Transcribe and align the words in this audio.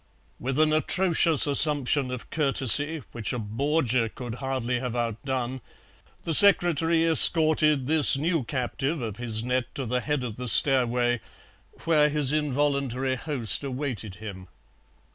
With 0.39 0.57
an 0.57 0.73
atrocious 0.73 1.45
assumption 1.45 2.09
of 2.09 2.31
courtesy, 2.31 3.03
which 3.11 3.33
a 3.33 3.37
Borgia 3.37 4.09
could 4.09 4.33
hardly 4.41 4.79
have 4.79 4.95
outdone, 4.95 5.61
the 6.23 6.33
secretary 6.33 7.05
escorted 7.05 7.85
this 7.85 8.17
new 8.17 8.43
captive 8.43 8.99
of 8.99 9.17
his 9.17 9.43
net 9.43 9.75
to 9.75 9.85
the 9.85 10.01
head 10.01 10.23
of 10.23 10.37
the 10.37 10.47
stairway, 10.47 11.21
where 11.83 12.09
his 12.09 12.31
involuntary 12.31 13.13
host 13.13 13.63
awaited 13.63 14.15
him. 14.15 14.47